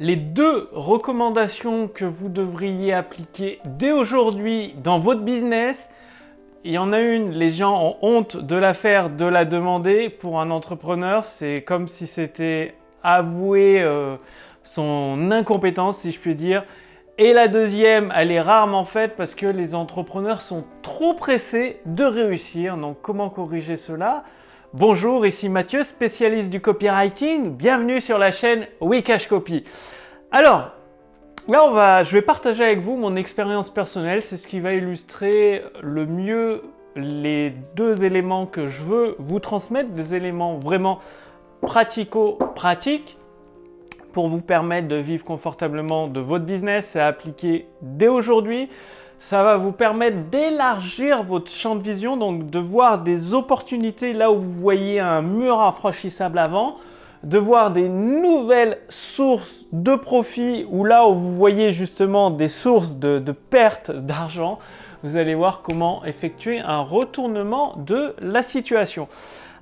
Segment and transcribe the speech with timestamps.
[0.00, 5.90] les deux recommandations que vous devriez appliquer dès aujourd'hui dans votre business.
[6.64, 10.08] Il y en a une, les gens ont honte de la faire, de la demander.
[10.08, 14.16] Pour un entrepreneur, c'est comme si c'était avouer euh,
[14.64, 16.64] son incompétence, si je puis dire.
[17.18, 22.04] Et la deuxième, elle est rarement faite parce que les entrepreneurs sont trop pressés de
[22.04, 22.78] réussir.
[22.78, 24.24] Donc comment corriger cela?
[24.72, 27.56] Bonjour, ici Mathieu, spécialiste du copywriting.
[27.56, 29.64] Bienvenue sur la chaîne Wikash Copy.
[30.30, 30.70] Alors,
[31.48, 34.22] là, on va, je vais partager avec vous mon expérience personnelle.
[34.22, 36.62] C'est ce qui va illustrer le mieux
[36.94, 41.00] les deux éléments que je veux vous transmettre, des éléments vraiment
[41.62, 43.18] pratico-pratiques
[44.12, 48.68] pour vous permettre de vivre confortablement de votre business et appliquer dès aujourd'hui.
[49.20, 54.32] Ça va vous permettre d'élargir votre champ de vision, donc de voir des opportunités là
[54.32, 56.76] où vous voyez un mur infranchissable avant,
[57.22, 62.96] de voir des nouvelles sources de profit ou là où vous voyez justement des sources
[62.96, 64.58] de, de perte d'argent.
[65.02, 69.06] Vous allez voir comment effectuer un retournement de la situation.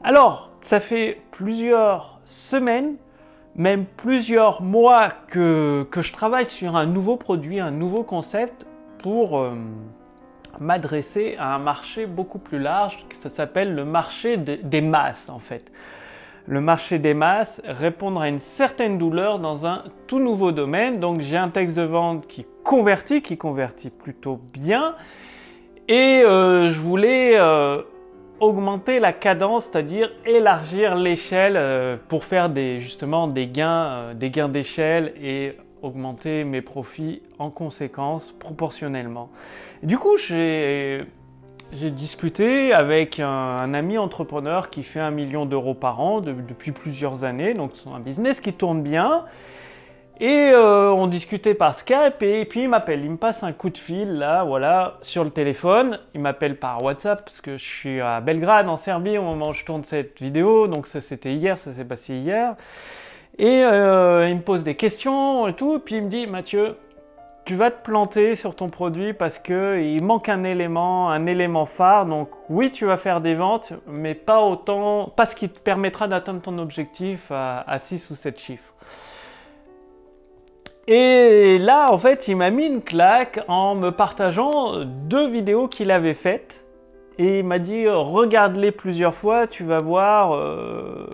[0.02, 2.94] Alors, ça fait plusieurs semaines
[3.58, 8.64] même plusieurs mois que, je travaille sur un nouveau produit, un nouveau concept
[8.98, 9.52] pour euh,
[10.60, 15.70] m'adresser à un marché beaucoup plus large, ça s'appelle le marché des masses en fait.
[16.46, 20.98] Le marché des masses, répondre à une certaine douleur dans un tout nouveau domaine.
[20.98, 24.94] Donc j'ai un texte de vente qui convertit, qui convertit plutôt bien.
[25.88, 27.74] Et euh, je voulais euh,
[28.40, 35.12] augmenter la cadence, c'est-à-dire élargir l'échelle pour faire des, justement des gains, des gains d'échelle
[35.22, 39.30] et augmenter mes profits en conséquence proportionnellement.
[39.82, 41.06] Du coup, j'ai
[41.72, 47.54] discuté avec un, ami entrepreneur qui fait un million d'euros par an depuis plusieurs années,
[47.54, 49.24] donc c'est un business qui tourne bien.
[50.20, 53.70] Et euh, on discutait par Skype et, puis il m'appelle, il me passe un coup
[53.70, 56.00] de fil là, voilà, sur le téléphone.
[56.12, 59.52] Il m'appelle par WhatsApp parce que je suis à Belgrade en Serbie au moment où
[59.52, 62.56] je tourne cette vidéo, donc ça c'était hier, ça s'est passé hier.
[63.38, 66.76] Et euh, il me pose des questions et tout, puis il me dit Mathieu,
[67.44, 71.64] tu vas te planter sur ton produit parce que il manque un élément, un élément
[71.64, 72.06] phare.
[72.06, 76.08] Donc oui, tu vas faire des ventes, mais pas autant, pas ce qui te permettra
[76.08, 78.74] d'atteindre ton objectif à 6 ou 7 chiffres.
[80.90, 85.90] Et là, en fait, il m'a mis une claque en me partageant deux vidéos qu'il
[85.90, 86.64] avait faites.
[87.18, 91.08] Et il m'a dit, regarde-les plusieurs fois, tu vas voir, euh,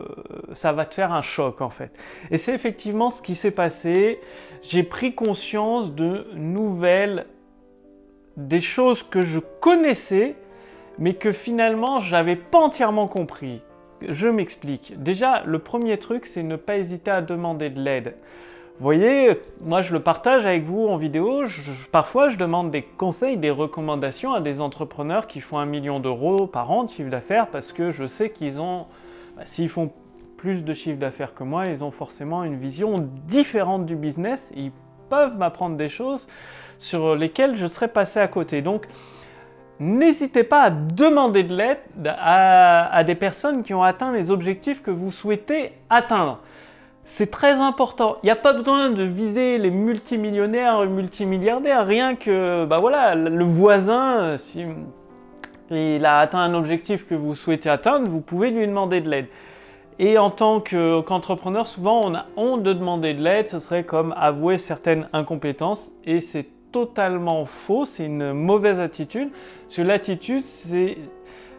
[0.52, 1.90] ça va te faire un choc en fait.
[2.30, 4.20] Et c'est effectivement ce qui s'est passé.
[4.60, 7.26] J'ai pris conscience de nouvelles,
[8.36, 10.34] des choses que je connaissais,
[10.98, 13.62] mais que finalement, j'avais pas entièrement compris.
[14.06, 15.02] Je m'explique.
[15.02, 18.14] Déjà, le premier truc, c'est ne pas hésiter à demander de l'aide.
[18.80, 21.44] Voyez, moi je le partage avec vous en vidéo.
[21.92, 26.48] parfois, je demande des conseils, des recommandations à des entrepreneurs qui font un million d'euros
[26.48, 28.86] par an de chiffre d'affaires parce que je sais qu'ils ont,
[29.36, 29.92] bah, s'ils font
[30.36, 32.96] plus de chiffre d'affaires que moi, ils ont forcément une vision
[33.28, 34.50] différente du business.
[34.56, 34.72] Ils
[35.08, 36.26] peuvent m'apprendre des choses
[36.78, 38.60] sur lesquelles je serais passé à côté.
[38.60, 38.88] Donc,
[39.78, 41.78] n'hésitez pas à demander de l'aide
[42.18, 46.40] à des personnes qui ont atteint les objectifs que vous souhaitez atteindre.
[47.06, 48.16] C'est très important.
[48.22, 51.86] Il n'y a pas besoin de viser les multimillionnaires, multimilliardaires.
[51.86, 54.64] Rien que, bah voilà, le voisin, si
[55.70, 59.26] il a atteint un objectif que vous souhaitez atteindre, vous pouvez lui demander de l'aide.
[59.98, 63.48] Et en tant qu'entrepreneur, souvent on a honte de demander de l'aide.
[63.48, 65.92] Ce serait comme avouer certaines incompétences.
[66.04, 67.84] Et c'est totalement faux.
[67.84, 69.28] C'est une mauvaise attitude.
[69.62, 70.96] Parce que l'attitude, c'est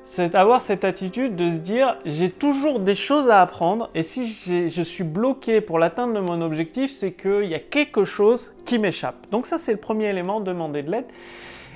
[0.05, 4.27] c'est avoir cette attitude de se dire j'ai toujours des choses à apprendre et si
[4.69, 8.77] je suis bloqué pour l'atteinte de mon objectif, c'est qu'il y a quelque chose qui
[8.77, 9.15] m'échappe.
[9.31, 11.07] Donc ça c'est le premier élément, demander de l'aide.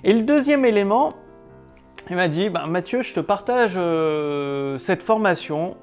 [0.04, 1.10] Et le deuxième élément,
[2.12, 5.76] il m'a dit bah, Mathieu, je te partage euh, cette formation,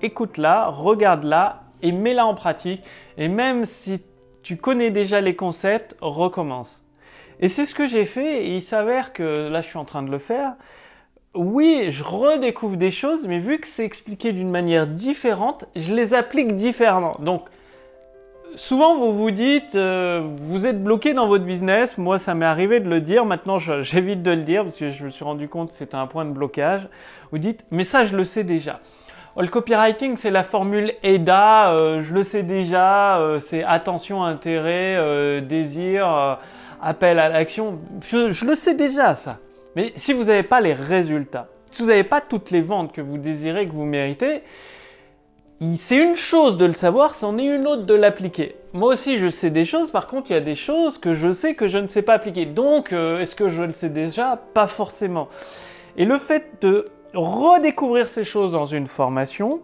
[0.00, 2.82] écoute-la, regarde-la et mets-la en pratique.
[3.18, 4.00] Et même si
[4.42, 6.82] tu connais déjà les concepts, recommence.
[7.40, 10.02] Et c'est ce que j'ai fait et il s'avère que là je suis en train
[10.02, 10.54] de le faire
[11.34, 16.12] oui, je redécouvre des choses, mais vu que c'est expliqué d'une manière différente, je les
[16.12, 17.12] applique différemment.
[17.20, 17.42] Donc,
[18.56, 21.98] souvent vous vous dites, euh, vous êtes bloqué dans votre business.
[21.98, 23.24] Moi, ça m'est arrivé de le dire.
[23.24, 26.08] Maintenant, j'évite de le dire parce que je me suis rendu compte que c'était un
[26.08, 26.88] point de blocage.
[27.30, 28.80] Vous dites, mais ça, je le sais déjà.
[29.36, 31.74] Oh, le copywriting, c'est la formule EDA.
[31.74, 33.20] Euh, je le sais déjà.
[33.20, 36.38] Euh, c'est attention, intérêt, désir,
[36.82, 37.78] appel à l'action.
[38.02, 39.38] je le sais déjà, ça.
[39.76, 43.00] Mais si vous n'avez pas les résultats, si vous n'avez pas toutes les ventes que
[43.00, 44.42] vous désirez, que vous méritez,
[45.74, 48.56] c'est une chose de le savoir, c'en est une autre de l'appliquer.
[48.72, 51.30] Moi aussi, je sais des choses, par contre, il y a des choses que je
[51.30, 52.46] sais que je ne sais pas appliquer.
[52.46, 54.40] Donc, euh, est-ce que je le sais déjà?
[54.54, 55.28] Pas forcément.
[55.96, 59.60] Et le fait de redécouvrir ces choses dans une formation,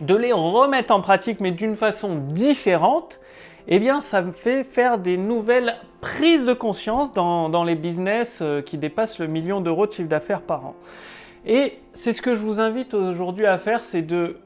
[0.00, 3.18] de les remettre en pratique, mais d'une façon différente,
[3.68, 8.62] eh bien, ça me fait faire des nouvelles prises de conscience dans, les business euh,
[8.62, 10.74] qui dépassent le million d'euros de chiffre d'affaires par an.
[11.44, 14.38] Et c'est ce que je vous invite aujourd'hui à faire, c'est de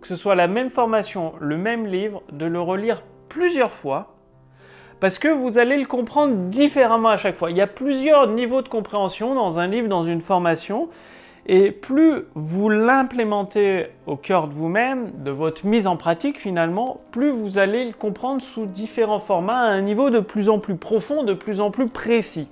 [0.00, 4.14] que ce soit la même formation, le même livre, de le relire plusieurs fois,
[5.00, 7.50] parce que vous allez le comprendre différemment à chaque fois.
[7.50, 10.88] Il y a plusieurs niveaux de compréhension dans un livre, dans une formation,
[11.48, 17.30] et plus vous l'implémentez au cœur de vous-même, de votre mise en pratique finalement, plus
[17.30, 21.22] vous allez le comprendre sous différents formats à un niveau de plus en plus profond,
[21.22, 22.48] de plus en plus précis.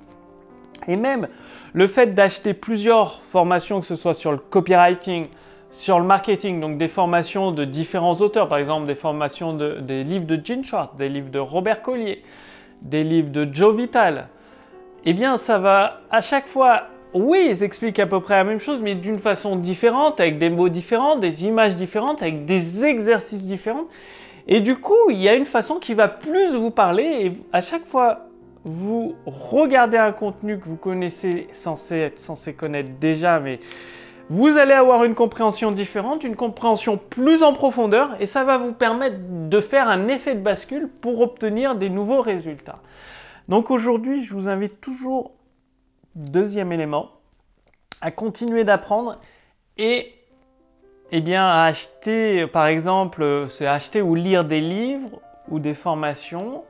[0.86, 1.28] Et même
[1.72, 5.26] le fait d'acheter plusieurs formations, que ce soit sur le copywriting,
[5.70, 10.04] sur le marketing, donc des formations de différents auteurs, par exemple des formations de, des
[10.04, 12.22] livres de Gene Schwartz, des livres de Robert Collier,
[12.82, 14.28] des livres de Joe Vital,
[15.04, 16.76] eh bien ça va à chaque fois,
[17.14, 20.50] oui, ils expliquent à peu près la même chose, mais d'une façon différente, avec des
[20.50, 23.86] mots différents, des images différentes, avec des exercices différents.
[24.46, 27.60] Et du coup, il y a une façon qui va plus vous parler et à
[27.60, 28.26] chaque fois
[28.64, 33.60] vous regardez un contenu que vous connaissez, censé être censé connaître déjà, mais
[34.30, 38.72] vous allez avoir une compréhension différente, une compréhension plus en profondeur, et ça va vous
[38.72, 42.78] permettre de faire un effet de bascule pour obtenir des nouveaux résultats.
[43.48, 45.32] Donc aujourd'hui, je vous invite toujours,
[46.14, 47.10] deuxième élément,
[48.00, 49.18] à continuer d'apprendre
[49.78, 50.12] et
[51.12, 56.64] eh bien, à acheter, par exemple, c'est acheter ou lire des livres ou des formations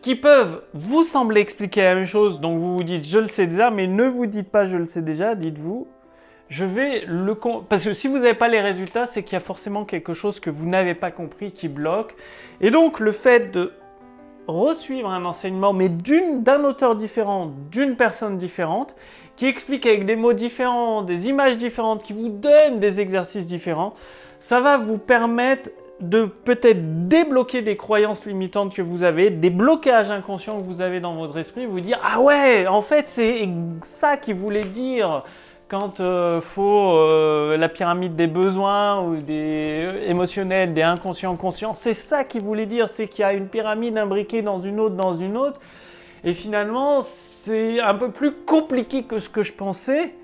[0.00, 3.46] qui peuvent vous sembler expliquer la même chose, donc vous vous dites je le sais
[3.46, 5.88] déjà, mais ne vous dites pas je le sais déjà, dites-vous
[6.48, 7.34] je vais le...
[7.68, 10.40] Parce que si vous n'avez pas les résultats, c'est qu'il y a forcément quelque chose
[10.40, 12.14] que vous n'avez pas compris qui bloque.
[12.60, 13.72] Et donc le fait de
[14.48, 18.96] resuivre un enseignement, mais d'un auteur différent, d'une personne différente,
[19.36, 23.94] qui explique avec des mots différents, des images différentes, qui vous donne des exercices différents,
[24.40, 30.10] ça va vous permettre de peut-être débloquer des croyances limitantes que vous avez, des blocages
[30.10, 33.48] inconscients que vous avez dans votre esprit, vous dire ah ouais, en fait c'est
[33.82, 35.24] ça qu'il voulait dire
[35.68, 41.36] quand il euh, faut euh, la pyramide des besoins ou des euh, émotionnels, des inconscients
[41.36, 44.80] conscients, c'est ça qu'il voulait dire, c'est qu'il y a une pyramide imbriquée dans une
[44.80, 45.60] autre, dans une autre.
[46.24, 50.14] Et finalement, c'est un peu plus compliqué que ce que je pensais,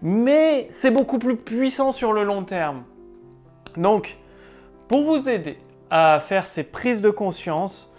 [0.00, 2.84] mais c'est beaucoup plus puissant sur le long terme.
[3.76, 4.16] Donc,
[4.88, 5.58] pour vous aider
[5.90, 7.91] à faire ces prises de conscience,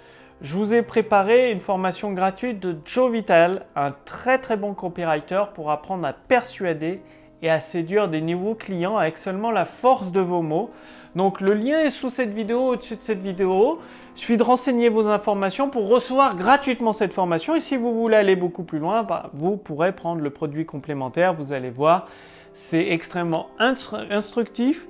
[0.43, 5.43] je vous ai préparé une formation gratuite de Joe Vital, un très très bon copywriter
[5.53, 6.99] pour apprendre à persuader
[7.41, 10.69] et à séduire des nouveaux clients avec seulement la force de vos mots.
[11.15, 13.79] Donc le lien est sous cette vidéo, au-dessus de cette vidéo.
[14.15, 17.55] Il suffit de renseigner vos informations pour recevoir gratuitement cette formation.
[17.55, 21.33] Et si vous voulez aller beaucoup plus loin, bah, vous pourrez prendre le produit complémentaire.
[21.33, 22.07] Vous allez voir,
[22.53, 24.87] c'est extrêmement instructif.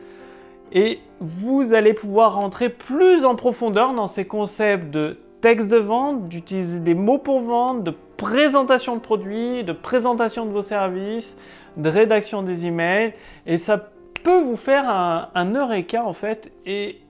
[0.72, 6.30] Et vous allez pouvoir rentrer plus en profondeur dans ces concepts de texte de vente,
[6.30, 11.38] d'utiliser des mots pour vendre, de présentation de produits, de présentation de vos services,
[11.76, 13.14] de rédaction des emails.
[13.46, 13.90] Et ça
[14.24, 17.02] peut vous faire un, un eureka en fait et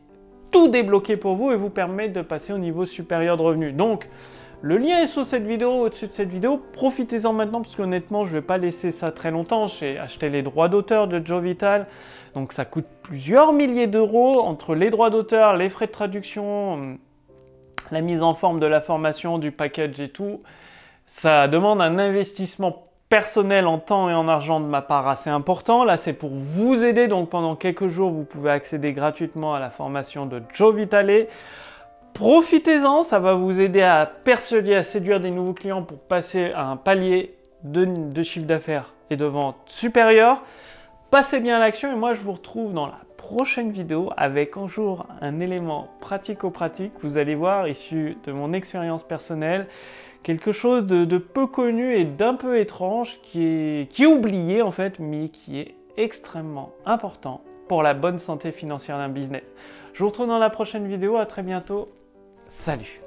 [0.50, 3.76] tout débloquer pour vous et vous permettre de passer au niveau supérieur de revenus.
[3.76, 4.10] Donc,
[4.64, 6.60] le lien est sous cette vidéo, au-dessus de cette vidéo.
[6.74, 9.68] Profitez-en maintenant parce qu'honnêtement, je ne vais pas laisser ça très longtemps.
[9.68, 11.86] J'ai acheté les droits d'auteur de Joe Vital.
[12.34, 16.98] Donc ça coûte plusieurs milliers d'euros entre les droits d'auteur, les frais de traduction,
[17.92, 20.42] la mise en forme de la formation, du package et tout,
[21.06, 25.84] ça demande un investissement personnel en temps et en argent de ma part assez important.
[25.84, 27.08] Là, c'est pour vous aider.
[27.08, 31.28] Donc, pendant quelques jours, vous pouvez accéder gratuitement à la formation de Joe Vitale.
[32.16, 36.66] Profitez-en, ça va vous aider à persuader, à séduire des nouveaux clients pour passer à
[36.66, 40.42] un palier de, chiffre d'affaires et de vente supérieur.
[41.12, 44.68] Passez bien à l'action et moi, je vous retrouve dans la prochaine vidéo avec un
[44.68, 49.68] jour un élément pratico-pratique, vous allez voir, issu de mon expérience personnelle,
[50.24, 54.72] quelque chose de, peu connu et d'un peu étrange qui est, qui est oublié en
[54.72, 59.54] fait, mais qui est extrêmement important pour la bonne santé financière d'un business.
[59.94, 61.90] Je vous retrouve dans la prochaine vidéo, à très bientôt,
[62.48, 63.02] salut